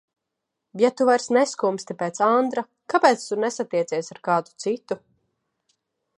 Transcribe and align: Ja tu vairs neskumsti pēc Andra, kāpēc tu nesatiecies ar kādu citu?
Ja 0.81 0.89
tu 1.01 1.05
vairs 1.09 1.27
neskumsti 1.37 1.97
pēc 1.99 2.21
Andra, 2.29 2.65
kāpēc 2.95 3.27
tu 3.29 3.41
nesatiecies 3.45 4.11
ar 4.17 4.23
kādu 4.31 4.59
citu? 4.65 5.01